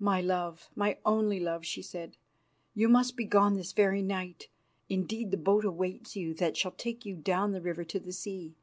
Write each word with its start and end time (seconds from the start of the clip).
"My 0.00 0.20
love, 0.20 0.68
my 0.74 0.98
only 1.06 1.38
love," 1.38 1.64
she 1.64 1.80
said, 1.80 2.16
"you 2.74 2.88
must 2.88 3.16
begone 3.16 3.54
this 3.54 3.70
very 3.70 4.02
night; 4.02 4.48
indeed, 4.88 5.30
the 5.30 5.36
boat 5.36 5.64
awaits 5.64 6.16
you 6.16 6.34
that 6.34 6.56
shall 6.56 6.72
take 6.72 7.06
you 7.06 7.14
down 7.14 7.52
the 7.52 7.60
river 7.62 7.84
to 7.84 8.00
the 8.00 8.12
sea. 8.12 8.56